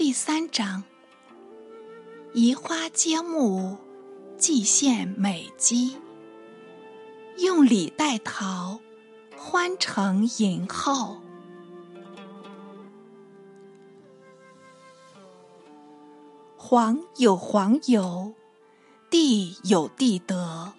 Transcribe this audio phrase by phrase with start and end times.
[0.00, 0.82] 第三章：
[2.32, 3.76] 移花接木，
[4.38, 5.98] 蓟献美姬。
[7.36, 8.80] 用礼代陶，
[9.36, 11.20] 欢成迎后。
[16.56, 18.32] 皇有皇尤，
[19.10, 20.72] 帝有帝德。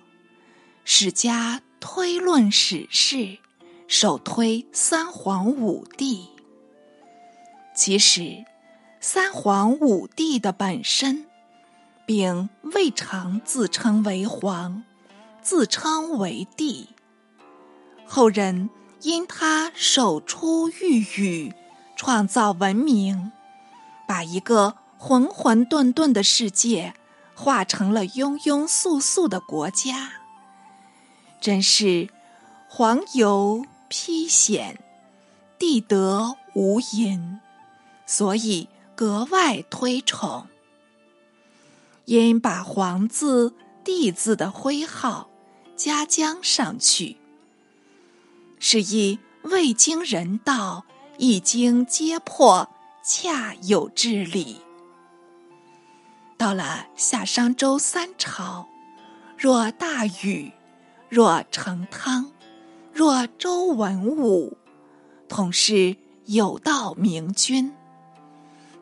[0.83, 3.38] 史家推论史事，
[3.88, 6.27] 首推三皇五帝。
[7.75, 8.43] 其实，
[9.04, 11.25] 三皇五帝的本身，
[12.05, 14.83] 并未尝自称为皇，
[15.41, 16.89] 自称为帝。
[18.05, 18.69] 后人
[19.01, 21.55] 因他手出玉宇，
[21.96, 23.32] 创造文明，
[24.07, 26.93] 把一个混混沌沌的世界，
[27.33, 30.11] 化成了庸庸素素的国家。
[31.39, 32.08] 真是
[32.67, 34.80] 皇尤披险，
[35.58, 37.39] 帝德无垠。
[38.05, 38.67] 所以
[39.02, 40.45] 格外推崇，
[42.05, 45.27] 因把“皇”字、“帝”字的徽号
[45.75, 47.17] 加将上去，
[48.59, 50.85] 是以未经人道，
[51.17, 52.69] 一经揭破，
[53.03, 54.61] 恰有之理。
[56.38, 58.67] 到了夏商周三朝，
[59.35, 60.52] 若大禹，
[61.09, 62.31] 若成汤，
[62.94, 64.55] 若周文武，
[65.27, 67.73] 统是有道明君。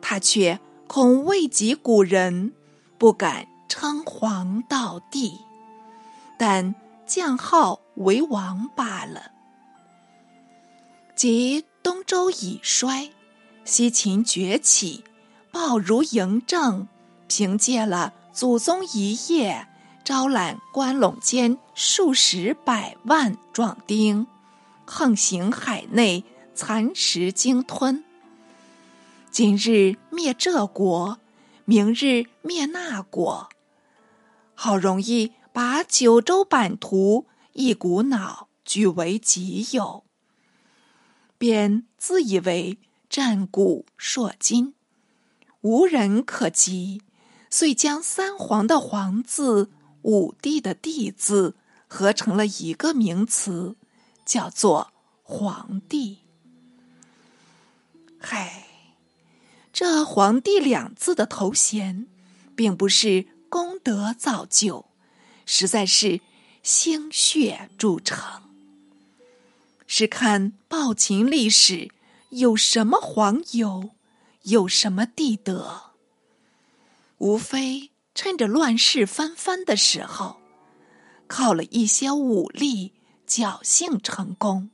[0.02, 2.52] 他却恐未及古人，
[2.98, 5.40] 不敢称皇道帝，
[6.38, 6.74] 但
[7.06, 9.30] 降号为王罢了。
[11.14, 13.10] 及东周已衰，
[13.64, 15.04] 西秦崛起，
[15.52, 16.88] 鲍如嬴政
[17.28, 19.68] 凭借了祖宗遗业，
[20.02, 24.26] 招揽关陇间数十百万壮丁，
[24.84, 28.02] 横行海内，蚕食鲸吞。
[29.30, 31.20] 今日灭这国，
[31.64, 33.48] 明日灭那国，
[34.54, 40.02] 好容易把九州版图一股脑据为己有，
[41.38, 44.74] 便自以为战古烁今，
[45.60, 47.00] 无人可及，
[47.48, 49.70] 遂将三皇的“皇”字、
[50.02, 51.54] 五帝的“帝”字
[51.86, 53.76] 合成了一个名词，
[54.24, 54.92] 叫做
[55.22, 56.18] 皇帝。
[58.18, 58.66] 嗨！
[59.80, 62.06] 这“皇帝”两字的头衔，
[62.54, 64.84] 并不是功德造就，
[65.46, 66.20] 实在是
[66.62, 68.42] 心血铸成。
[69.86, 71.88] 是看暴秦历史，
[72.28, 73.92] 有什么皇尤，
[74.42, 75.92] 有什么帝德，
[77.16, 80.36] 无非趁着乱世纷纷的时候，
[81.26, 82.92] 靠了一些武力
[83.26, 84.68] 侥幸成功。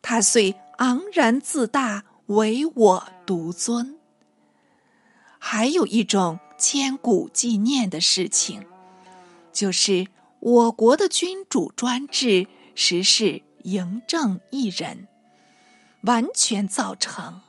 [0.00, 3.95] 他遂昂然自大，唯我独尊。
[5.48, 8.66] 还有一种千古纪念的事情，
[9.52, 10.08] 就是
[10.40, 15.06] 我国的君主专制实是嬴政一人
[16.00, 17.42] 完全造成。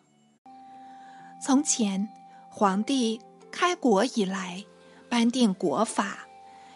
[1.43, 2.07] 从前
[2.51, 3.19] 皇帝
[3.49, 4.63] 开国以来，
[5.09, 6.27] 颁定国法，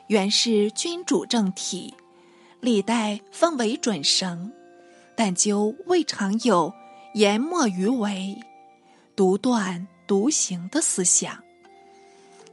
[0.07, 1.93] 原是君主政体，
[2.61, 4.51] 历代封为准绳，
[5.15, 6.73] 但究未尝有
[7.13, 8.41] 言莫于为，
[9.15, 9.87] 独断。
[10.11, 11.41] 独行的思想，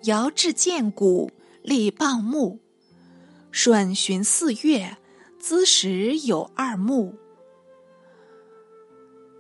[0.05, 2.61] 尧至建谷，立蚌木；
[3.51, 4.97] 舜巡四岳，
[5.41, 7.17] 资时有二木。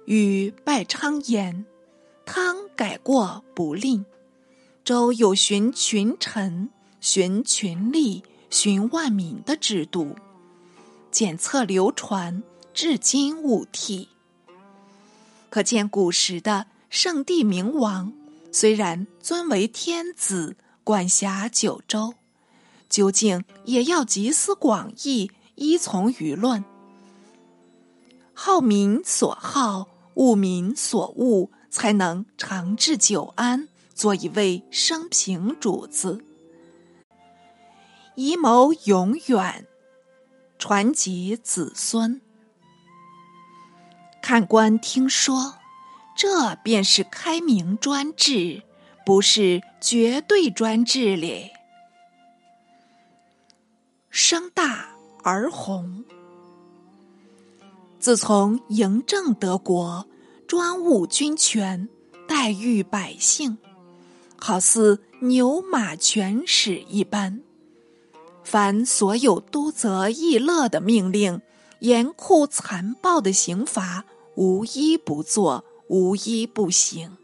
[0.06, 1.64] 禹拜昌言，
[2.26, 4.04] 汤改过不吝；
[4.82, 10.16] 周有循群臣、循群吏、循万民的制度，
[11.12, 12.42] 检测流传，
[12.74, 14.08] 至今勿替。
[15.48, 16.66] 可见古时的。
[16.90, 18.14] 圣帝明王
[18.50, 22.14] 虽然尊为天子，管辖九州，
[22.88, 26.64] 究竟也要集思广益，依从舆论，
[28.32, 36.24] 好民所好，恶民所恶，才能长治久安，做一位生平主子，
[38.14, 39.66] 以谋永远，
[40.58, 42.22] 传及子孙。
[44.22, 45.57] 看官听说。
[46.18, 48.64] 这便是开明专制，
[49.06, 51.52] 不是绝对专制咧。
[54.10, 54.88] 生大
[55.22, 56.04] 而红。
[58.00, 60.08] 自从嬴政得国，
[60.48, 61.88] 专务军权，
[62.26, 63.58] 待遇百姓，
[64.36, 67.40] 好似牛马权使一般。
[68.42, 71.40] 凡所有督责逸乐的命令，
[71.78, 74.04] 严酷残暴的刑罚，
[74.34, 75.64] 无一不做。
[75.88, 77.16] 无一不行，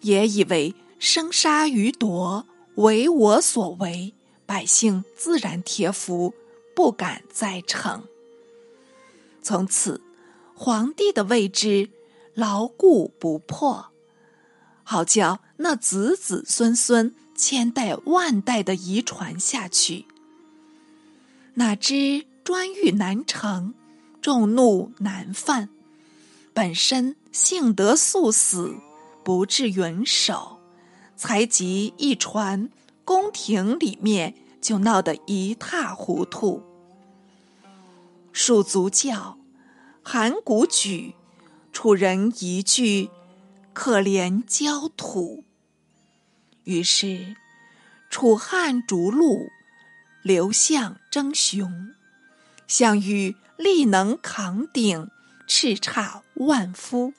[0.00, 2.46] 也以为生杀予夺
[2.76, 4.14] 为我所为，
[4.46, 6.34] 百姓自然贴服，
[6.74, 8.04] 不敢再逞。
[9.42, 10.00] 从此，
[10.54, 11.90] 皇帝的位置
[12.34, 13.86] 牢固不破，
[14.84, 20.06] 好叫那子子孙孙千代万代的遗传下去。
[21.54, 23.74] 哪知专欲难成，
[24.20, 25.68] 众怒难犯。
[26.54, 28.76] 本身幸得速死，
[29.24, 30.60] 不至元首，
[31.16, 32.68] 才及一传，
[33.04, 36.62] 宫廷里面就闹得一塌糊涂。
[38.32, 39.38] 蜀族叫，
[40.02, 41.14] 函谷举，
[41.72, 43.08] 楚人一句，
[43.72, 45.44] 可怜焦土。
[46.64, 47.34] 于是，
[48.10, 49.48] 楚汉逐鹿，
[50.22, 51.94] 刘项争雄，
[52.68, 55.08] 项羽力能扛鼎。
[55.48, 57.12] 叱咤万夫，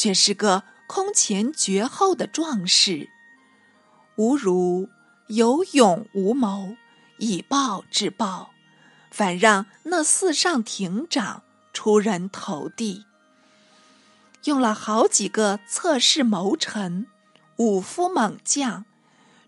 [0.00, 3.10] 却是个空前绝后的壮士。
[4.16, 4.88] 吾如
[5.26, 6.74] 有勇无谋，
[7.18, 8.52] 以暴制暴，
[9.10, 11.42] 反让那四上亭长
[11.74, 13.04] 出人头地。
[14.44, 17.06] 用了好几个侧室谋臣、
[17.56, 18.86] 武夫猛将，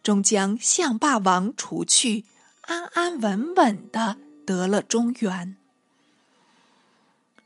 [0.03, 2.27] 终将项霸王除去，
[2.61, 5.57] 安安稳稳的得了中原。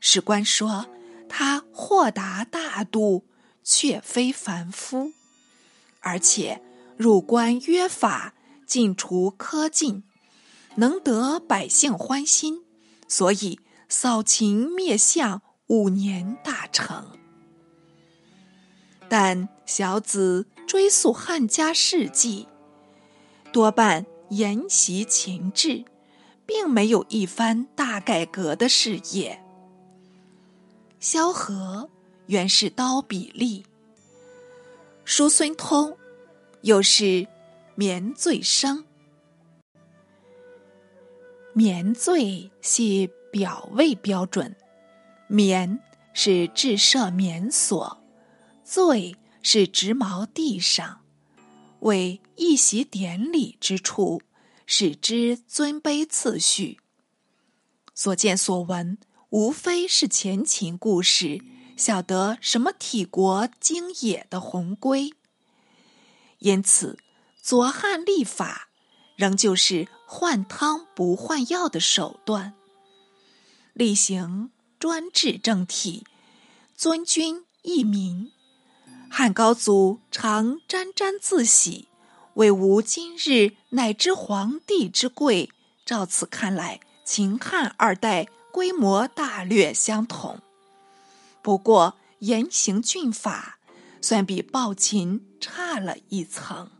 [0.01, 0.87] 史官说
[1.29, 3.25] ：“他豁达大度，
[3.63, 5.11] 却非凡夫，
[5.99, 6.61] 而且
[6.97, 8.33] 入关约法，
[8.65, 10.03] 尽除苛禁，
[10.75, 12.63] 能得百姓欢心，
[13.07, 13.59] 所以
[13.89, 17.17] 扫秦灭项五年大成。
[19.09, 22.47] 但小子追溯汉家事迹，
[23.53, 25.85] 多半沿袭秦制，
[26.45, 29.41] 并没有一番大改革的事业。”
[31.09, 31.89] 萧何
[32.25, 33.63] 原是刀笔吏，
[35.05, 35.97] 叔孙通
[36.63, 37.25] 又是
[37.75, 38.83] 棉醉生。
[41.53, 44.53] 棉醉系表位标准，
[45.27, 45.79] 棉
[46.11, 48.03] 是制设棉所，
[48.65, 51.05] 醉是直毛地上，
[51.79, 54.21] 为一席典礼之处，
[54.65, 56.81] 使之尊卑次序。
[57.95, 58.97] 所见所闻。
[59.29, 61.41] 无非是前秦故事，
[61.75, 65.11] 晓得什么体国经野的鸿规。
[66.39, 66.97] 因此，
[67.41, 68.69] 左汉立法
[69.17, 72.53] 仍旧是换汤不换药的手段，
[73.73, 76.05] 厉行专制政体，
[76.77, 78.31] 尊君抑民。
[79.09, 81.89] 汉高祖常沾沾自喜，
[82.35, 85.49] 为吾今日乃知皇帝之贵。
[85.85, 88.29] 照此看来，秦汉二代。
[88.57, 90.41] 规模大略相同，
[91.43, 93.59] 不过严刑峻法
[94.01, 96.71] 算比暴秦差了一层。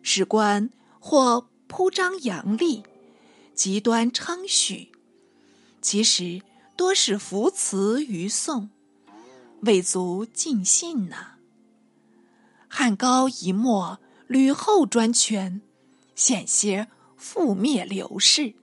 [0.00, 2.84] 史官或铺张扬厉，
[3.54, 4.92] 极端称许，
[5.82, 6.40] 其实
[6.74, 8.70] 多是扶持于宋，
[9.60, 11.32] 未足尽信呢。
[12.66, 15.60] 汉高一末，吕后专权，
[16.14, 16.88] 险些
[17.20, 18.54] 覆灭刘氏。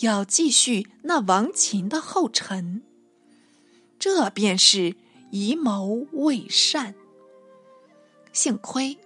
[0.00, 2.82] 要继续那亡秦的后尘，
[3.98, 4.96] 这便是
[5.30, 6.94] 疑谋未善。
[8.32, 8.98] 幸亏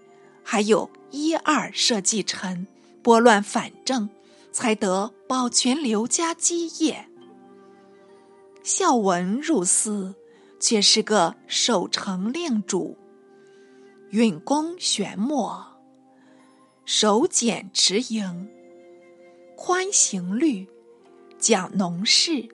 [0.43, 2.67] 还有一二社稷臣
[3.03, 4.09] 拨乱反正，
[4.51, 7.07] 才得保全刘家基业。
[8.63, 10.15] 孝文入寺，
[10.59, 12.97] 却是个守城令主，
[14.11, 15.67] 允公玄墨，
[16.87, 18.49] 守俭持盈，
[19.55, 20.67] 宽刑律。
[21.39, 22.49] 讲农事，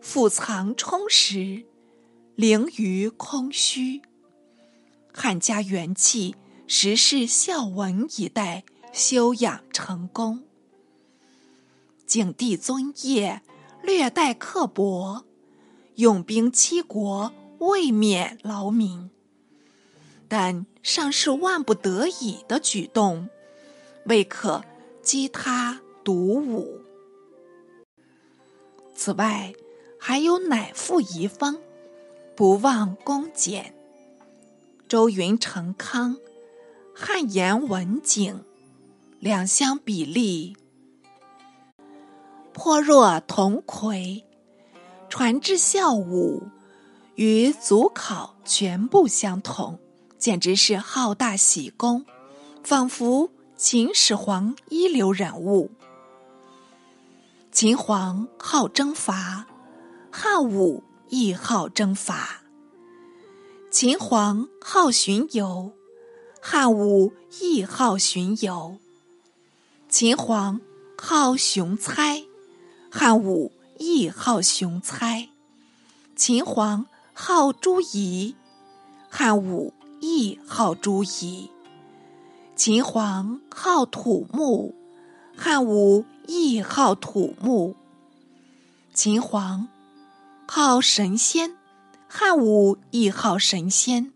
[0.00, 1.64] 腹藏充实，
[2.36, 4.02] 灵于空虚。
[5.12, 6.36] 汉家元气，
[6.68, 10.44] 实是孝文一代修养成功。
[12.06, 13.42] 景帝尊业，
[13.82, 15.24] 略带刻薄，
[15.96, 19.10] 用兵七国，未免劳民。
[20.28, 23.28] 但尚是万不得已的举动，
[24.06, 24.64] 未可
[25.02, 26.83] 激他独舞。
[28.94, 29.52] 此外，
[29.98, 31.58] 还有乃父遗风，
[32.36, 33.72] 不忘恭俭；
[34.88, 36.16] 周云成康，
[36.94, 38.44] 汉言文景，
[39.18, 40.56] 两相比例，
[42.52, 44.24] 颇若同魁。
[45.10, 46.48] 传至孝武，
[47.14, 49.78] 与祖考全部相同，
[50.18, 52.04] 简直是好大喜功，
[52.64, 55.70] 仿佛秦始皇一流人物。
[57.54, 59.46] 秦皇好征伐，
[60.10, 62.42] 汉武亦好征伐。
[63.70, 65.70] 秦皇好巡游，
[66.42, 68.78] 汉武亦好巡游。
[69.88, 70.60] 秦皇
[70.98, 72.24] 好雄猜，
[72.90, 75.28] 汉武亦好雄猜。
[76.16, 78.34] 秦皇好诸夷，
[79.08, 81.48] 汉武亦好诸夷。
[82.56, 84.74] 秦皇好土木，
[85.36, 87.76] 汉武亦好土木。
[88.92, 89.68] 秦皇
[90.46, 91.56] 好神仙。
[92.16, 94.12] 汉武亦好神仙，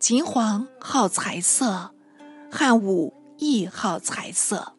[0.00, 1.92] 秦皇好财色，
[2.50, 4.72] 汉武亦好财色。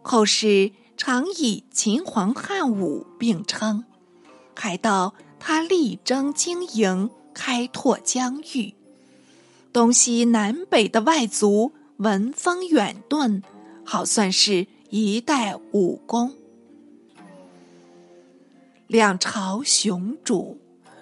[0.00, 3.84] 后世常以秦皇汉武并称，
[4.56, 8.74] 还道他力争经营，开拓疆域，
[9.74, 13.42] 东西南北的外族闻风远遁，
[13.84, 16.34] 好算是一代武功。
[18.86, 20.58] 两朝雄主。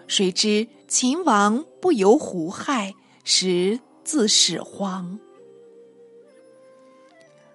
[0.06, 5.20] 谁知秦王不由胡亥，实自始皇。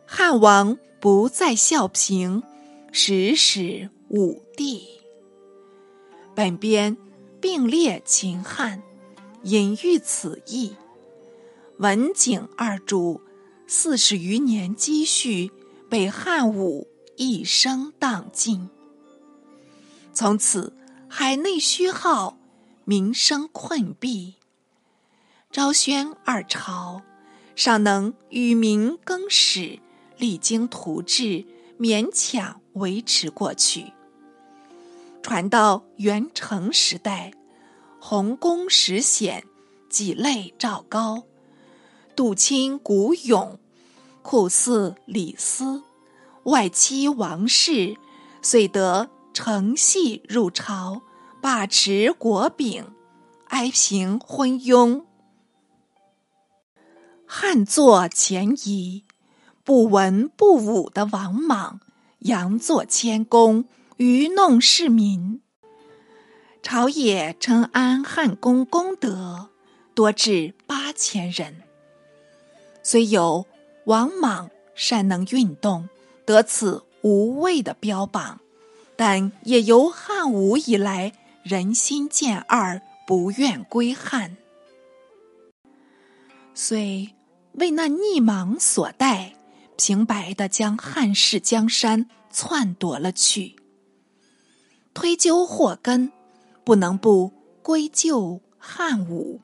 [0.05, 2.41] 汉王不再孝平，
[2.93, 4.87] 时使武帝。
[6.33, 6.95] 本编
[7.41, 8.81] 并列秦汉，
[9.43, 10.77] 隐喻此意。
[11.79, 13.19] 文景二主
[13.67, 15.51] 四十余年积蓄，
[15.89, 18.69] 被汉武一生荡尽。
[20.13, 20.73] 从此
[21.07, 22.37] 海内虚耗。
[22.87, 24.35] 民生困弊，
[25.51, 27.01] 昭宣二朝
[27.55, 29.79] 尚能与民更始，
[30.19, 31.43] 励精图治，
[31.79, 33.91] 勉强维持过去。
[35.23, 37.33] 传到元成时代，
[37.99, 39.43] 洪公石显、
[39.89, 41.23] 己类赵高、
[42.15, 43.59] 杜卿古勇、
[44.21, 45.83] 酷似李斯、
[46.43, 47.97] 外戚王氏，
[48.41, 51.01] 遂得承系入朝。
[51.41, 52.87] 把持国柄，
[53.49, 55.03] 哀平昏庸，
[57.27, 59.03] 汉作前夷，
[59.63, 61.81] 不文不武的王莽，
[62.21, 63.65] 佯作谦恭，
[63.97, 65.39] 愚弄市民。
[66.63, 69.49] 朝野称安汉公功德
[69.93, 71.64] 多至八千人。
[72.87, 73.47] 虽有
[73.85, 75.89] 王莽善能运动，
[76.23, 78.39] 得此无畏的标榜，
[78.95, 81.11] 但也由汉武以来。
[81.41, 84.37] 人心渐二，不愿归汉，
[86.53, 87.09] 遂
[87.53, 89.35] 为那逆莽所代，
[89.77, 93.55] 平白的将汉室江山篡夺了去。
[94.93, 96.11] 推究祸根，
[96.63, 99.41] 不能不归咎汉武。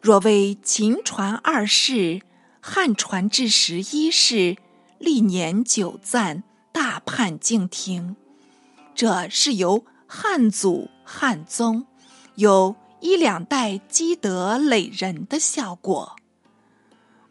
[0.00, 2.22] 若为秦传二世，
[2.60, 4.56] 汉传至十一世，
[4.98, 8.16] 历年久暂，大叛敬亭，
[8.94, 9.84] 这是由。
[10.10, 11.86] 汉祖汉宗
[12.34, 16.16] 有一两代积德累人的效果，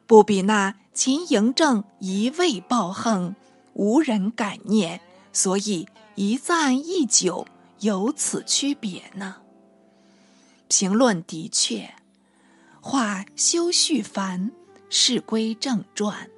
[0.05, 3.36] 不比那秦嬴政一味暴横，
[3.74, 5.01] 无人感念，
[5.33, 7.47] 所以一赞一久，
[7.79, 9.38] 有此区别呢。
[10.67, 11.95] 评论的确，
[12.81, 14.51] 话休叙繁，
[14.89, 16.29] 事归正传。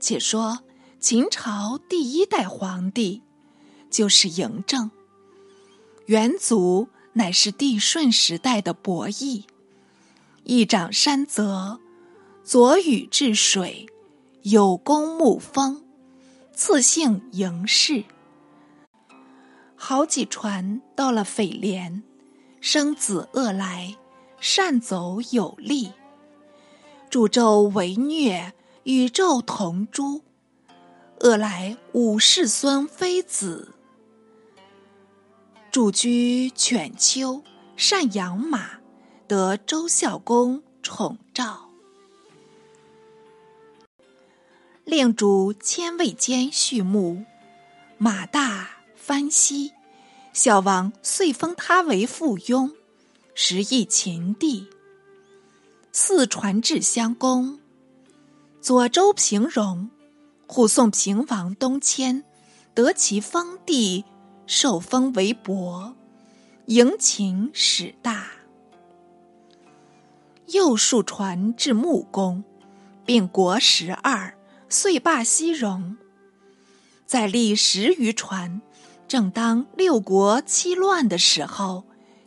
[0.00, 0.60] 且说
[1.00, 3.22] 秦朝第一代皇帝。
[3.88, 4.90] 就是嬴政，
[6.06, 9.46] 元祖乃是帝舜时代的伯益，
[10.42, 11.80] 一掌山泽，
[12.44, 13.86] 左禹治水，
[14.42, 15.82] 有功牧风，
[16.52, 18.04] 赐姓嬴氏。
[19.76, 22.02] 好几传到了斐廉，
[22.60, 23.96] 生子恶来，
[24.38, 25.92] 善走有力，
[27.10, 28.52] 助纣为虐，
[28.84, 30.22] 与纣同诛。
[31.20, 33.72] 恶来五世孙非子。
[35.70, 37.42] 住居犬丘，
[37.76, 38.80] 善养马，
[39.26, 41.70] 得周孝公宠召，
[44.84, 47.24] 令主千位间畜牧，
[47.98, 49.72] 马大翻稀，
[50.32, 52.72] 孝王遂封他为附庸，
[53.38, 54.66] 十邑秦地。
[55.92, 57.60] 四传至襄公，
[58.62, 59.90] 左周平戎，
[60.46, 62.24] 护送平王东迁，
[62.72, 64.06] 得其封地。
[64.46, 65.94] 受封为伯，
[66.66, 68.28] 迎秦始大。
[70.46, 72.42] 又数传至穆公，
[73.04, 74.34] 并国十二，
[74.70, 75.98] 遂罢西戎。
[77.04, 78.62] 在历十余传，
[79.06, 81.84] 正当六国七乱的时候，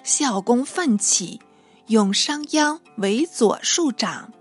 [0.10, 1.40] 孝公奋起，
[1.86, 4.34] 用商鞅为左庶长，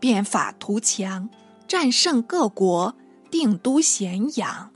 [0.00, 1.30] 变法图强，
[1.68, 2.96] 战胜各国，
[3.30, 4.72] 定都咸阳。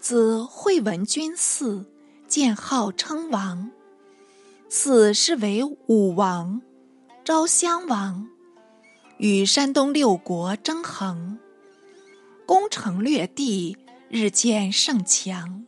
[0.00, 1.84] 子惠文君嗣，
[2.26, 3.70] 建号称王。
[4.70, 6.62] 此是为武王，
[7.22, 8.26] 昭襄王，
[9.18, 11.38] 与山东六国争衡，
[12.46, 13.76] 攻城略地，
[14.08, 15.65] 日渐盛强。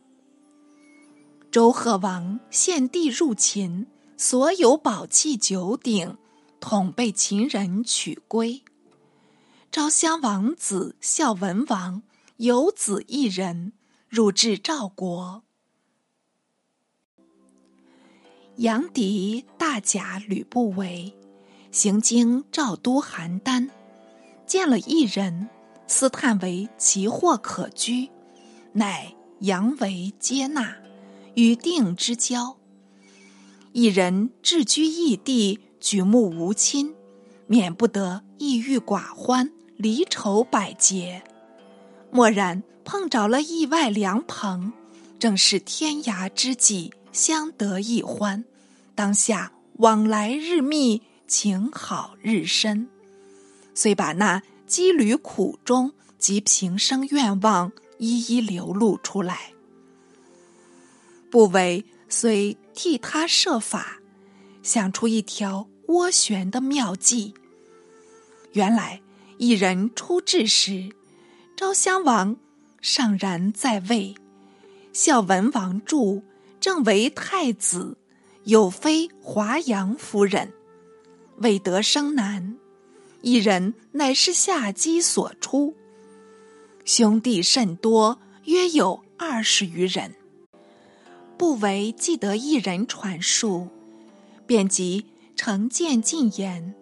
[1.51, 3.87] 周贺王献帝入秦，
[4.17, 6.15] 所有宝器九鼎，
[6.59, 8.61] 统被秦人取归。
[9.71, 12.03] 昭襄王子孝文王
[12.37, 13.73] 有子一人，
[14.07, 15.41] 入至赵国。
[18.57, 21.11] 杨迪大贾吕不韦，
[21.71, 23.71] 行经赵都邯郸，
[24.45, 25.49] 见了一人，
[25.87, 28.07] 私探为其货可居，
[28.73, 30.75] 乃杨为接纳，
[31.35, 32.57] 与定之交。
[33.71, 36.93] 一人置居异地，举目无亲，
[37.47, 41.23] 免不得抑郁寡欢，离愁百结。
[42.11, 44.73] 蓦然碰着了意外良朋，
[45.19, 46.93] 正是天涯知己。
[47.11, 48.45] 相得益欢，
[48.93, 52.87] 当下往来日密，情好日深，
[53.73, 59.53] 遂把那羁旅苦衷及平生愿望一一流露出来。
[61.29, 63.99] 不韦遂替他设法，
[64.63, 67.33] 想出一条涡旋的妙计。
[68.53, 69.01] 原来
[69.37, 70.89] 一人出质时，
[71.55, 72.37] 昭襄王
[72.81, 74.15] 尚然在位，
[74.93, 76.23] 孝文王著。
[76.59, 77.95] 正为太子，
[78.43, 80.51] 有妃华阳夫人，
[81.37, 82.57] 未得生男，
[83.21, 85.73] 一人乃是夏姬所出，
[86.83, 90.13] 兄弟甚多，约有二十余人。
[91.39, 93.69] 不为既得一人传述，
[94.45, 95.05] 便即
[95.37, 96.75] 成见进言，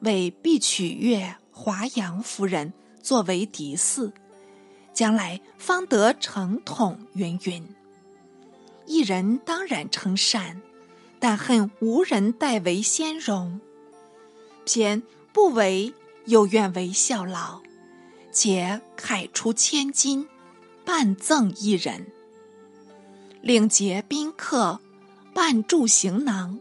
[0.00, 4.10] 为必取悦华阳夫人作为嫡嗣，
[4.92, 6.98] 将来方得成统。
[7.12, 7.64] 云云。
[8.86, 10.60] 一人当然称善，
[11.20, 13.60] 但恨无人代为先容。
[14.64, 15.00] 偏
[15.32, 17.60] 不为又愿为孝老，
[18.32, 20.26] 且慨出千金，
[20.84, 22.08] 半赠一人。
[23.46, 24.80] 另结宾客，
[25.32, 26.58] 半助行囊，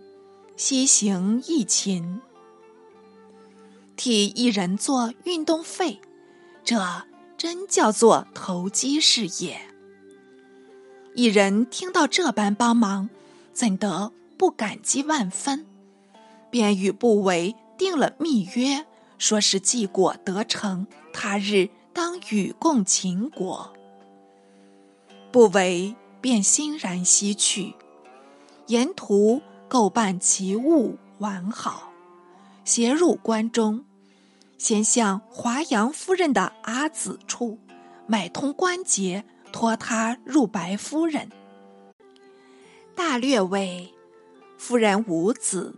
[0.56, 2.21] 西行一勤，
[3.95, 6.00] 替一人做运动费，
[6.63, 6.80] 这
[7.38, 9.60] 真叫做投机事业。
[11.15, 13.10] 一人听到这般帮忙，
[13.52, 15.65] 怎得不感激万分？
[16.52, 18.86] 便与不韦定了密约，
[19.17, 23.74] 说是计果得成，他日当与共秦国。
[25.32, 27.75] 不韦便欣然西去，
[28.65, 31.91] 沿途购办其物完好，
[32.63, 33.85] 携入关中，
[34.57, 37.59] 先向华阳夫人的阿姊处
[38.07, 39.23] 买通关节。
[39.51, 41.29] 托他入白夫人，
[42.95, 43.93] 大略谓
[44.57, 45.75] 夫人无子，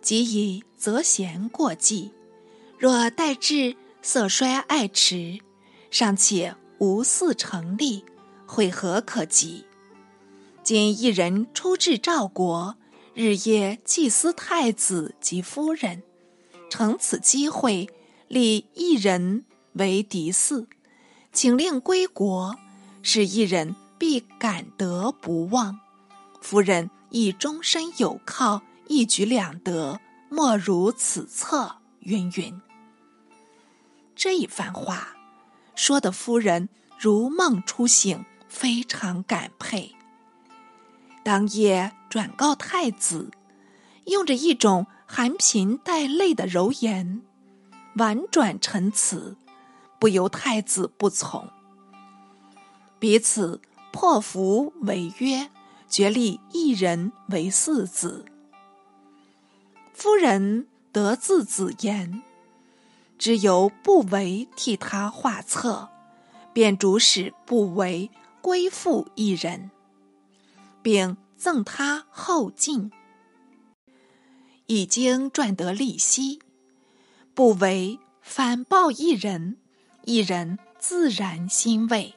[0.00, 2.12] 即以择贤过继。
[2.78, 5.38] 若待至色衰爱迟，
[5.90, 8.02] 尚且无嗣成立，
[8.46, 9.65] 会何可及？
[10.66, 12.74] 今一人出至赵国，
[13.14, 16.02] 日夜祭司太子及夫人，
[16.68, 17.88] 乘此机会
[18.26, 20.66] 立一人为嫡嗣，
[21.32, 22.56] 请令归国。
[23.00, 25.78] 使一人必感得不忘，
[26.40, 31.76] 夫人亦终身有靠，一举两得，莫如此策。
[32.00, 32.60] 云云。
[34.16, 35.16] 这一番话，
[35.76, 39.92] 说的夫人如梦初醒，非常感佩。
[41.26, 43.32] 当夜转告太子，
[44.04, 47.20] 用着一种含贫带泪的柔言，
[47.96, 49.36] 婉转陈词，
[49.98, 51.50] 不由太子不从。
[53.00, 53.60] 彼此
[53.92, 55.50] 破服违约，
[55.88, 58.24] 决立一人为嗣子。
[59.92, 62.22] 夫人得字子言，
[63.18, 65.88] 只由不为替他画策，
[66.52, 69.72] 便主使不为归附一人，
[70.86, 72.92] 并赠他后晋。
[74.66, 76.38] 已经赚得利息，
[77.34, 79.58] 不为反报一人，
[80.04, 82.14] 一人自然欣慰。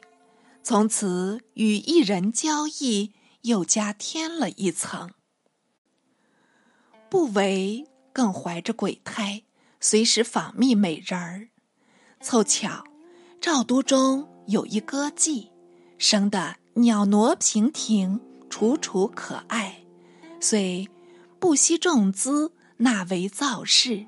[0.62, 5.10] 从此与一人交易，又加添了一层。
[7.08, 9.42] 不为更怀着鬼胎，
[9.80, 11.48] 随时访觅美人儿。
[12.20, 12.84] 凑巧，
[13.40, 15.48] 赵都中有一歌妓，
[15.98, 19.82] 生得袅娜娉婷，楚楚可爱，
[20.40, 20.86] 遂
[21.38, 24.04] 不惜重资纳为造势。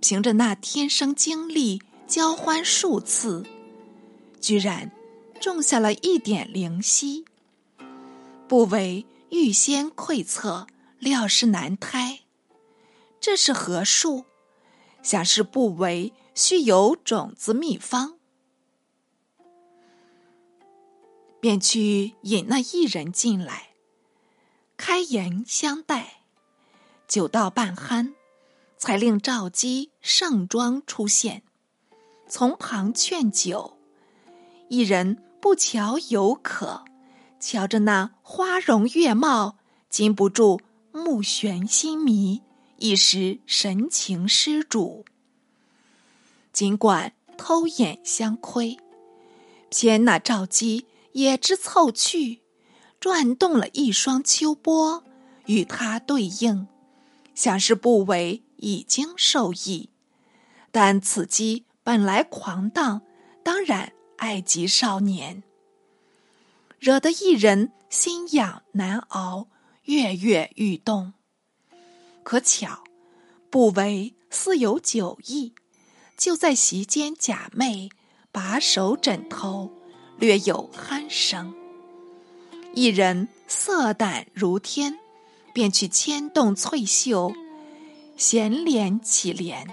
[0.00, 3.44] 凭着那天生精力，交欢数次，
[4.40, 4.92] 居然。
[5.40, 7.24] 种下了一点灵犀，
[8.48, 10.66] 不为预先窥测，
[10.98, 12.22] 料是难胎。
[13.20, 14.24] 这是何数？
[15.00, 18.17] 想是不为须有种子秘方，
[21.48, 23.68] 便去引那一人进来，
[24.76, 26.24] 开言相待。
[27.06, 28.12] 酒到半酣，
[28.76, 31.42] 才令赵姬盛装出现，
[32.28, 33.78] 从旁劝酒。
[34.68, 36.84] 一人不瞧有可，
[37.40, 39.56] 瞧着那花容月貌，
[39.88, 40.60] 禁不住
[40.92, 42.42] 目眩心迷。
[42.76, 45.06] 一时神情失主，
[46.52, 48.76] 尽管偷眼相窥，
[49.70, 52.42] 偏那赵姬也知凑去，
[53.00, 55.04] 转动了一双秋波，
[55.46, 56.68] 与他对应，
[57.34, 59.90] 像是不为已经受益。
[60.70, 63.02] 但此机本来狂荡，
[63.42, 65.42] 当然爱及少年，
[66.78, 69.48] 惹得一人心痒难熬，
[69.84, 71.14] 跃跃欲动。
[72.22, 72.84] 可巧，
[73.48, 75.54] 不为似有酒意，
[76.16, 77.90] 就在席间假寐，
[78.30, 79.72] 把手枕头，
[80.18, 81.54] 略有鼾声。
[82.74, 84.98] 一人色胆如天，
[85.52, 87.32] 便去牵动翠袖，
[88.16, 89.66] 衔连起帘。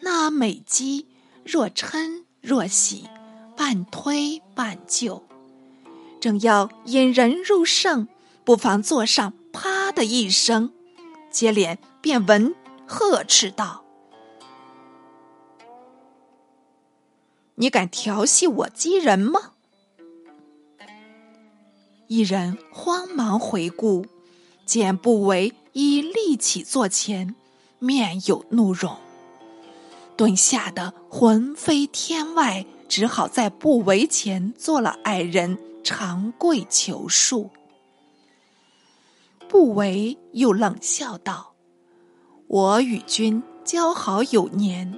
[0.00, 1.06] 那美姬
[1.44, 3.08] 若嗔若喜，
[3.56, 5.24] 半推半就，
[6.20, 8.08] 正要引人入胜，
[8.44, 10.72] 不妨坐上，啪的一声。
[11.30, 12.54] 接连便闻
[12.86, 13.84] 呵斥道
[17.56, 19.52] ：“你敢调戏我姬人吗？”
[22.08, 24.06] 一人慌忙回顾，
[24.64, 27.34] 见不为已立起坐前，
[27.80, 28.96] 面有怒容，
[30.16, 37.48] 顿吓得魂飞天外，只好在不为前做了矮人，长跪求恕。
[39.48, 41.54] 不为又冷笑道
[42.46, 44.96] ：“我与君交好有年，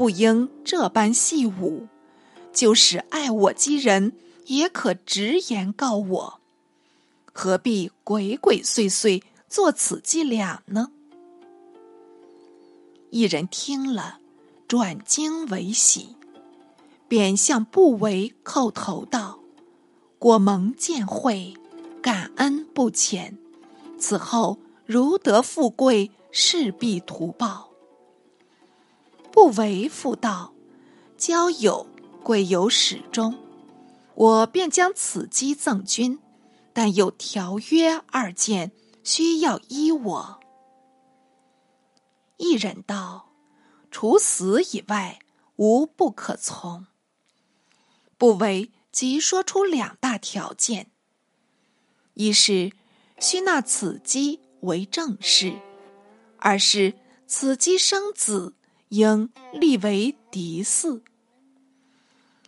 [0.00, 1.86] 不应这般戏舞。
[2.54, 4.14] 就是爱我姬人，
[4.46, 6.40] 也可直言告我，
[7.34, 10.90] 何必鬼鬼祟祟做此伎俩呢？”
[13.12, 14.20] 一人听了，
[14.66, 16.16] 转惊为喜，
[17.06, 19.40] 便向不为叩头道
[20.18, 21.52] ：“果蒙见会，
[22.00, 23.36] 感恩不浅。”
[24.00, 27.69] 此后如得富贵，势必图报。
[29.32, 30.52] 不为妇道，
[31.16, 31.86] 交友
[32.22, 33.36] 贵有始终。
[34.14, 36.18] 我便将此机赠君，
[36.72, 40.40] 但有条约二件，需要依我。
[42.36, 43.30] 一人道：
[43.90, 45.18] 除死以外，
[45.56, 46.86] 无不可从。
[48.18, 50.90] 不为即说出两大条件，
[52.14, 52.72] 一是。
[53.22, 55.60] 须纳此姬为正室，
[56.38, 56.94] 二是
[57.26, 58.54] 此姬生子
[58.90, 61.00] 应立为嫡嗣。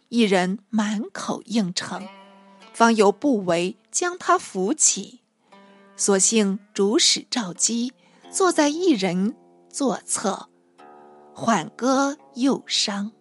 [0.09, 2.07] 一人满口应承，
[2.73, 5.21] 方有不为将他扶起，
[5.97, 7.93] 索性主使赵姬
[8.31, 9.35] 坐在一人
[9.69, 10.49] 左侧，
[11.35, 13.13] 缓歌诱商，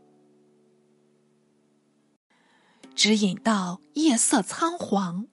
[2.93, 5.27] 指引到夜色苍黄。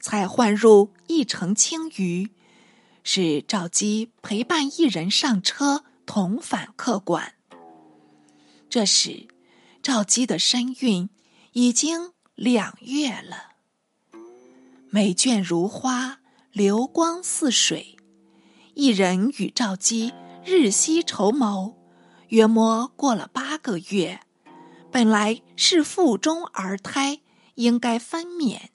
[0.00, 2.30] 才换入一城青鱼，
[3.02, 7.34] 是赵姬陪伴一人上车，同返客馆。
[8.70, 9.28] 这时，
[9.82, 11.10] 赵姬的身孕
[11.52, 13.56] 已经两月了，
[14.88, 17.98] 美眷如花，流光似水。
[18.72, 21.76] 一人与赵姬日夕筹谋，
[22.28, 24.22] 约摸过了八个月，
[24.90, 27.20] 本来是腹中儿胎，
[27.56, 28.68] 应该分娩。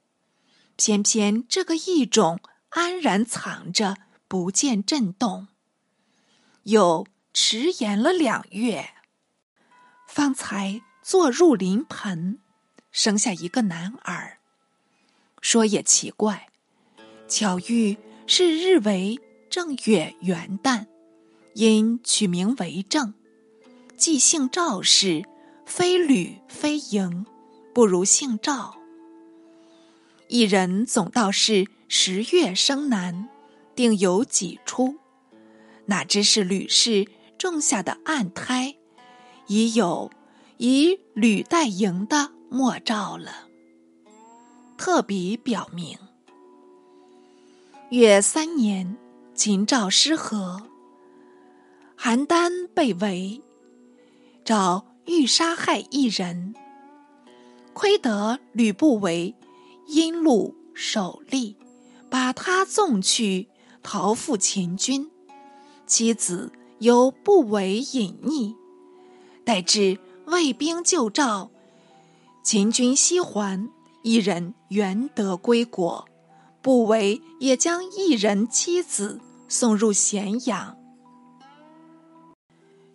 [0.76, 5.48] 偏偏这个异种安然藏着，不见震动，
[6.64, 8.92] 又迟延了两月，
[10.08, 12.38] 方才坐入临盆，
[12.92, 14.38] 生下一个男儿。
[15.42, 16.50] 说也奇怪，
[17.28, 19.20] 巧遇是日为
[19.50, 20.86] 正月元旦，
[21.56, 23.16] 因取名为正，
[23.98, 25.26] 既姓赵氏，
[25.66, 27.26] 非吕非嬴，
[27.74, 28.78] 不如姓赵。
[30.28, 33.28] 一人总道是十月生男，
[33.76, 35.00] 定有几出，
[35.88, 37.08] 哪知是吕氏
[37.44, 38.78] 种下的暗胎，
[39.48, 40.10] 已有
[40.60, 43.50] 以吕代嬴的末兆了。
[44.78, 45.98] 特笔表明，
[47.90, 48.96] 月三年，
[49.36, 50.62] 秦赵失和，
[51.98, 53.42] 邯郸被围，
[54.46, 56.56] 赵欲杀害一人，
[57.74, 59.36] 亏得吕不韦。
[59.86, 61.58] 因路守吏，
[62.10, 63.50] 把他纵去，
[63.84, 65.12] 逃赴秦军。
[65.86, 68.56] 妻子由不为隐匿，
[69.46, 71.50] 待至魏兵救赵，
[72.44, 73.70] 秦军西还，
[74.02, 76.08] 一人原得归国。
[76.62, 80.78] 不为也将一人妻子送入咸阳，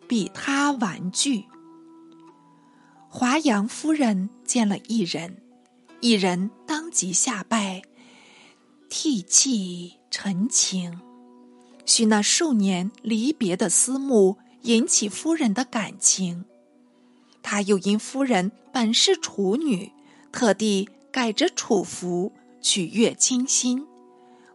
[0.07, 1.45] 比他玩具。
[3.11, 5.43] 华阳夫人见了一人，
[6.01, 7.83] 一人当即下拜，
[8.89, 11.08] 涕泣陈情。
[11.89, 16.45] 许那数年离别的思慕引起夫人的感情，
[17.43, 19.91] 他又因夫人本是处女，
[20.31, 22.33] 特地改着楚服。
[22.61, 23.87] 取悦倾心，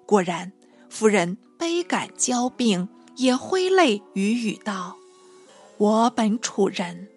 [0.05, 0.51] 果然，
[0.89, 4.97] 夫人悲感交病，也挥泪语语道
[5.79, 7.07] ：“我本楚人，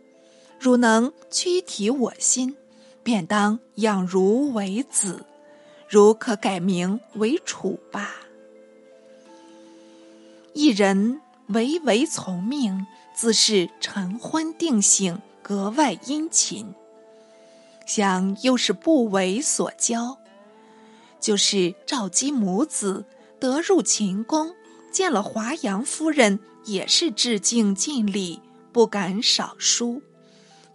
[0.61, 2.57] 汝能屈体我心，
[3.03, 5.27] 便当养汝为子。
[5.89, 8.15] 汝可改名为楚吧。”
[10.57, 16.73] 一人唯唯从命，自是晨昏定省，格外殷勤。
[17.85, 20.17] 想又是不为所教。
[21.21, 23.05] 就是赵姬母子
[23.39, 24.55] 得入秦宫，
[24.91, 28.41] 见了华阳夫人，也是致敬尽礼，
[28.73, 30.01] 不敢少疏。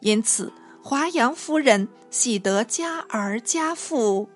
[0.02, 4.30] 因此，华阳夫人喜得佳儿佳妇，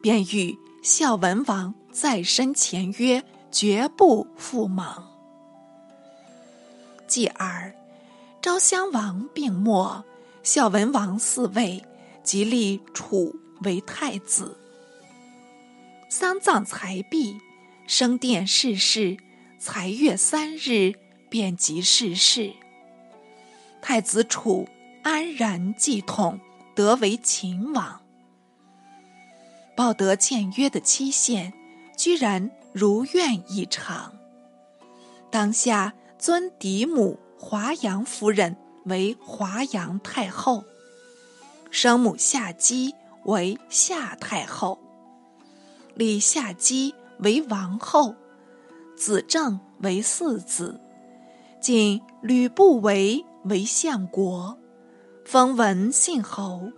[0.00, 5.10] 便与孝文王再申前约，绝不复莽。
[7.06, 7.74] 继而，
[8.40, 10.02] 昭襄王病没，
[10.42, 11.84] 孝文王嗣位，
[12.24, 14.56] 即立楚为太子。
[16.08, 17.38] 丧葬才毕，
[17.86, 19.18] 升殿逝世，
[19.58, 20.94] 才月三日，
[21.28, 22.54] 便即逝世。
[23.82, 24.66] 太子楚
[25.02, 26.40] 安然继统，
[26.74, 28.00] 得为秦王。
[29.76, 31.52] 报得签约的期限，
[31.96, 34.14] 居然如愿以偿。
[35.30, 40.64] 当下尊嫡母华阳夫人为华阳太后，
[41.70, 44.78] 生母夏姬为夏太后。
[45.94, 48.14] 立夏姬为王后，
[48.96, 50.80] 子正为四子，
[51.60, 54.58] 晋吕不韦为相国，
[55.24, 56.72] 封文信侯，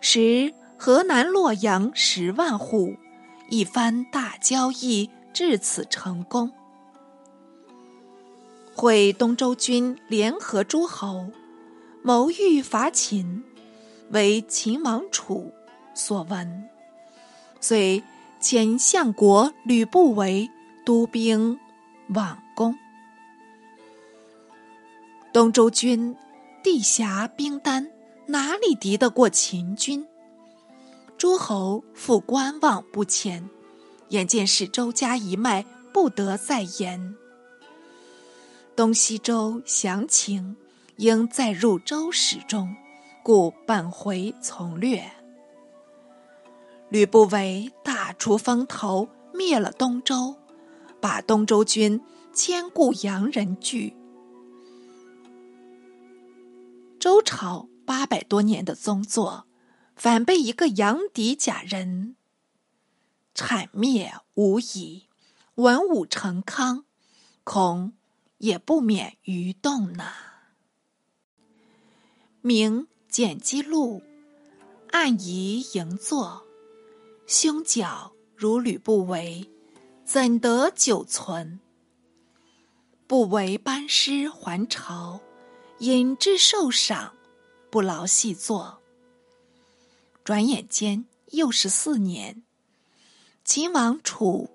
[0.00, 2.96] 使河南洛阳十万户，
[3.52, 6.50] 一番大交易至此成功。
[8.74, 11.26] 会东周军联合诸侯，
[12.02, 13.44] 谋欲伐秦，
[14.08, 15.52] 为秦王楚
[15.92, 16.66] 所闻。
[17.60, 18.02] 遂
[18.40, 20.50] 遣相国吕不韦
[20.86, 21.60] 督兵
[22.14, 22.74] 往攻。
[25.30, 26.16] 东周军
[26.62, 27.90] 地狭兵单，
[28.28, 30.06] 哪里敌得过秦军？
[31.22, 33.48] 诸侯复观望不前，
[34.08, 37.14] 眼见是周家一脉，不得再言。
[38.74, 40.56] 东西周详情，
[40.96, 42.74] 应再入周史中，
[43.22, 45.12] 故本回从略。
[46.88, 50.34] 吕不韦大出风头，灭了东周，
[51.00, 52.00] 把东周军
[52.32, 53.94] 千顾洋人拒。
[56.98, 59.46] 周朝八百多年的宗座，
[60.02, 62.16] 反被一个洋狄假人
[63.34, 65.06] 铲灭无疑。
[65.54, 66.84] 文武成康，
[67.44, 67.92] 恐
[68.38, 70.06] 也不免愚动呢。
[72.40, 74.02] 明简记录，
[74.90, 76.48] 暗疑营坐。
[77.28, 79.48] 兄角如吕不韦，
[80.04, 81.60] 怎得久存？
[83.06, 85.20] 不为班师还朝，
[85.78, 87.14] 引之受赏，
[87.70, 88.81] 不劳细作。
[90.24, 92.42] 转眼间又是四年，
[93.44, 94.48] 秦王楚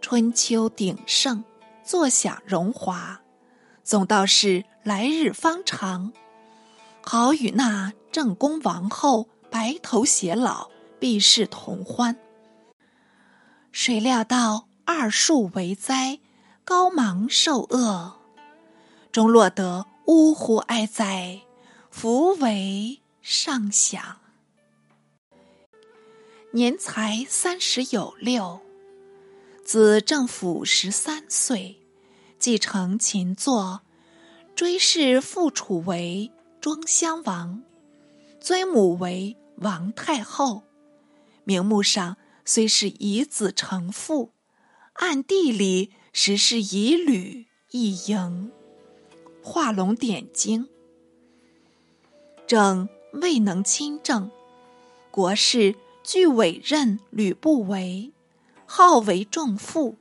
[0.00, 1.44] 春秋鼎盛，
[1.84, 3.20] 坐享荣华，
[3.82, 6.12] 总道是来日方长，
[7.02, 10.70] 好与那正宫王后白头偕老。
[11.00, 12.16] 必是同欢。
[13.72, 16.18] 谁料到二树为灾，
[16.64, 18.20] 高芒受厄，
[19.12, 21.42] 终落得呜呼哀哉，
[21.90, 24.16] 福为上享。
[26.54, 28.60] 年才三十有六，
[29.64, 31.80] 子正府十三岁，
[32.38, 33.80] 继承秦作，
[34.54, 37.64] 追谥父楚为庄襄王，
[38.38, 40.62] 尊母为王太后。
[41.42, 44.30] 名目上虽是以子承父，
[44.92, 48.52] 暗地里实是以吕易营，
[49.42, 50.68] 画龙点睛。
[52.46, 54.30] 正未能亲政，
[55.10, 58.12] 国事具委任吕不韦，
[58.66, 59.96] 号为仲父，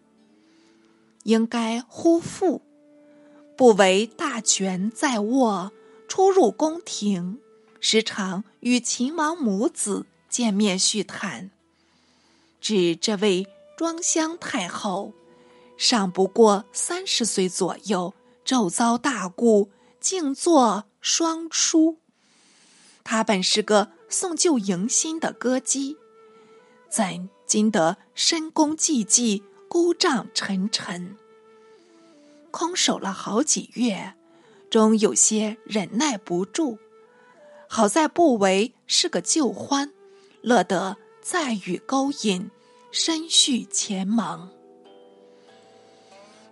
[1.23, 2.61] 应该呼父。
[3.55, 5.71] 不韦大权在握，
[6.09, 7.39] 出入宫廷，
[7.79, 11.49] 时常与秦王母子见面叙谈。
[12.59, 15.13] 指这位庄襄太后，
[15.77, 18.13] 尚不过三十岁左右，
[18.43, 19.69] 骤遭大故，
[20.01, 21.97] 静坐双书。
[23.03, 25.97] 她本是个送旧迎新的歌姬，
[26.87, 31.17] 怎经得深宫寂寂，孤帐沉沉？
[32.51, 34.13] 空守了好几月，
[34.69, 36.77] 终有些忍耐不住。
[37.67, 39.91] 好在不为是个旧欢，
[40.43, 42.51] 乐得再与勾引，
[42.91, 44.47] 深续前盟。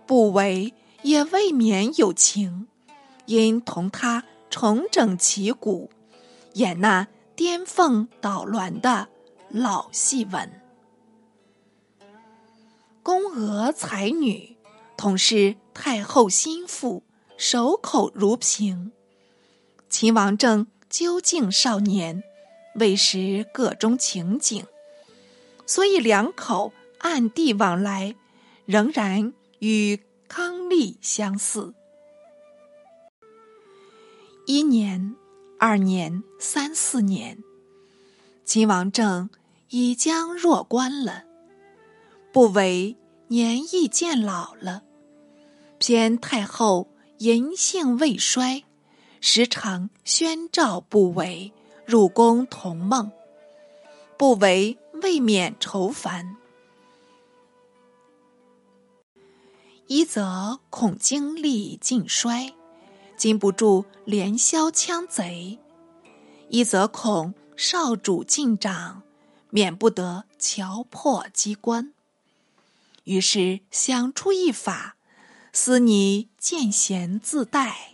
[0.04, 2.66] 不为也未免有情，
[3.26, 5.90] 因同他重整旗鼓。
[6.54, 9.08] 演那颠凤捣乱的
[9.48, 10.60] 老戏文，
[13.02, 14.56] 宫娥才女，
[14.98, 17.02] 同是太后心腹，
[17.38, 18.92] 守口如瓶。
[19.88, 22.22] 秦王政究竟少年，
[22.74, 24.66] 未识个中情景，
[25.66, 28.14] 所以两口暗地往来，
[28.66, 31.72] 仍然与康丽相似。
[34.44, 35.16] 一年。
[35.64, 37.38] 二年、三四年，
[38.44, 39.30] 秦王政
[39.68, 41.22] 已将弱冠了，
[42.32, 42.96] 不韦
[43.28, 44.82] 年亦渐老了，
[45.78, 48.64] 偏太后淫性未衰，
[49.20, 51.52] 时常宣召不韦
[51.86, 53.12] 入宫同梦，
[54.18, 56.36] 不韦未免愁烦，
[59.86, 62.52] 一则恐精力尽衰。
[63.22, 65.60] 禁不住连削枪贼，
[66.48, 69.04] 一则恐少主进长，
[69.48, 71.92] 免不得瞧破机关。
[73.04, 74.96] 于是想出一法，
[75.52, 77.92] 思你见贤自带。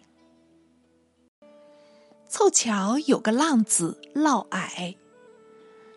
[2.26, 4.96] 凑巧有个浪子嫪毐，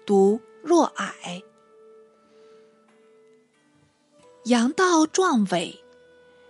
[0.06, 1.42] 独若矮，
[4.44, 5.82] 阳道壮伟，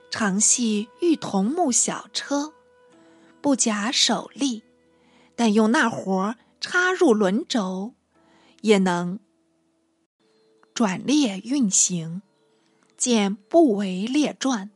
[0.10, 2.52] 常系玉桐木小车。
[3.41, 4.63] 不假手力，
[5.36, 7.93] 但用那活插入轮轴，
[8.62, 9.19] 也能
[10.73, 12.21] 转列运行。
[12.97, 14.69] 见不为列传，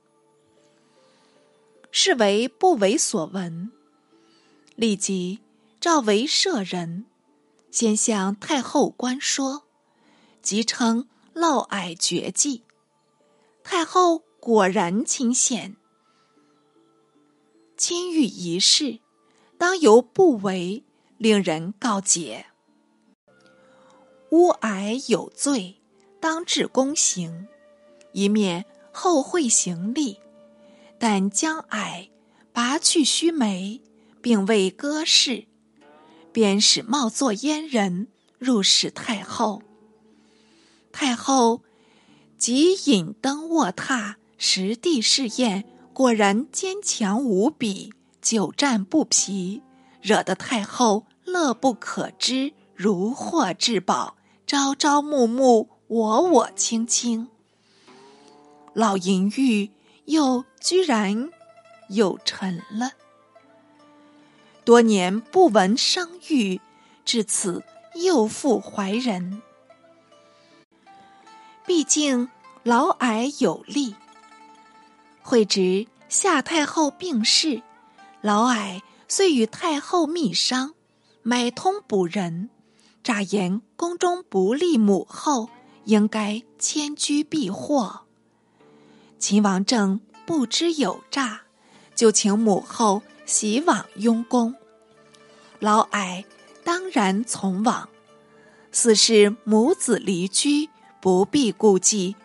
[1.92, 3.72] 是为不为所闻。
[4.76, 5.42] 立即
[5.80, 7.06] 召为舍人，
[7.70, 9.68] 先向太后官说，
[10.42, 12.64] 即称嫪毐绝技。
[13.64, 15.76] 太后果然钦献。
[17.78, 19.00] 今欲一事，
[19.58, 20.86] 当由不为
[21.18, 22.46] 令人告解。
[24.32, 25.82] 乌矮有罪，
[26.22, 27.48] 当治宫刑，
[28.14, 30.20] 以免后会行立。
[30.98, 32.10] 但将矮
[32.54, 33.82] 拔去须眉，
[34.22, 35.46] 并未割饰，
[36.32, 38.08] 便使冒作阉人
[38.40, 39.62] 入室太后。
[40.94, 41.62] 太后
[42.38, 45.66] 即引登卧榻，实地试验。
[45.96, 49.62] 果然坚强无比，久战不疲，
[50.02, 57.30] 惹得太后乐不可支，如获至宝，朝朝暮暮，我我卿卿。
[58.74, 59.72] 老淫欲
[60.04, 61.30] 又居然
[61.88, 62.92] 有成了，
[64.66, 66.60] 多年不闻生育，
[67.06, 69.42] 至此又复怀人。
[71.66, 72.30] 毕竟
[72.64, 73.96] 老矮有力。
[75.28, 77.64] 会知夏太后病逝，
[78.22, 80.76] 老矮遂与太后密商，
[81.24, 82.52] 买通补人，
[83.04, 85.50] 诈言宫中不利母后，
[85.86, 88.02] 应该迁居避祸。
[89.18, 91.42] 秦王政不知有诈，
[91.96, 94.54] 就请母后徙往雍宫。
[95.58, 96.24] 老矮
[96.64, 97.90] 当然从往，
[98.72, 100.70] 似是母子离居，
[101.02, 102.16] 不必顾忌，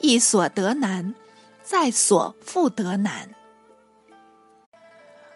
[0.00, 1.14] 亦所得难。
[1.70, 3.34] 在所复得难，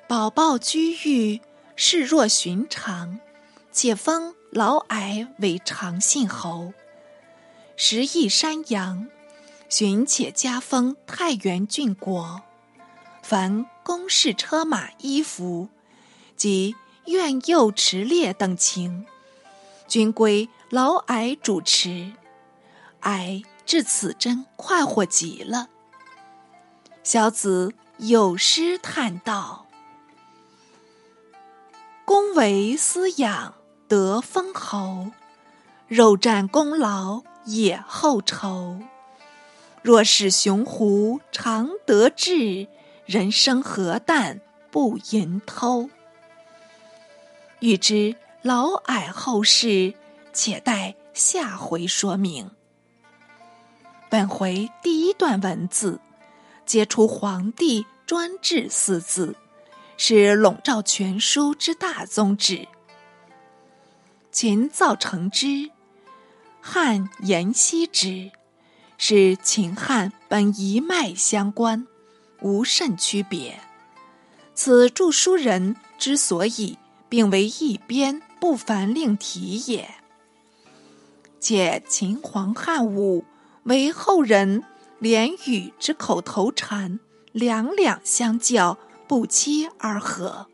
[0.08, 1.42] 宝宝居狱，
[1.76, 3.20] 视若寻常，
[3.70, 6.72] 且封老矮为长信侯，
[7.76, 9.08] 食邑山阳，
[9.68, 12.40] 寻且加封太原郡国。
[13.22, 15.68] 凡宫室车马衣服
[16.34, 16.74] 及
[17.04, 19.04] 苑囿池猎等情，
[19.86, 22.10] 均归老矮主持。
[23.00, 25.68] 矮至此真快活极了。
[27.04, 29.66] 小子有诗叹道
[32.06, 33.54] ：“公为私养
[33.88, 35.10] 得封侯，
[35.88, 38.78] 肉战功劳也后酬。
[39.82, 42.68] 若是雄狐常得志，
[43.04, 44.40] 人生何但
[44.70, 45.90] 不吟偷？
[47.58, 49.94] 欲知老矮后事，
[50.32, 52.52] 且待下回说明。
[54.08, 55.98] 本回第一段文字，
[56.64, 59.36] 揭出皇帝专制四字，
[59.96, 62.68] 是笼罩全书之大宗旨。
[64.30, 65.70] 秦造成之。
[66.60, 68.30] 汉延熹之，
[68.96, 71.86] 是秦汉本一脉相关，
[72.40, 73.58] 无甚区别。
[74.54, 79.92] 此著书人之所以并为一编不凡令题也。
[81.40, 83.24] 且秦皇汉武
[83.64, 84.62] 为后人
[85.02, 87.00] 连语之口头禅，
[87.32, 88.78] 两两相较，
[89.08, 90.46] 不期而合。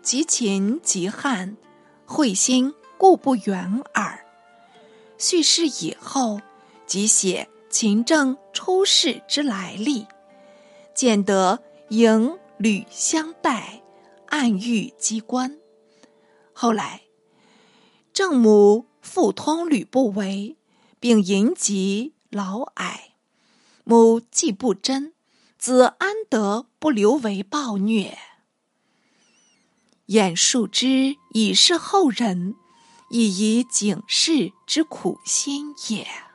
[0.00, 1.58] 及秦及汉，
[2.06, 4.24] 会心故不远耳。
[5.18, 6.40] 叙事以后，
[6.86, 10.06] 即写秦政出世之来历，
[10.94, 13.82] 见得迎吕相待，
[14.28, 15.58] 暗喻机关。
[16.54, 17.02] 后来，
[18.14, 20.56] 郑母复通吕不韦，
[20.98, 23.05] 并迎及老矮，
[23.88, 25.14] 母既不贞，
[25.56, 28.18] 子安得不留为暴虐？
[30.06, 32.56] 演述之，以示后人。
[33.08, 36.25] 以以警示之苦心也。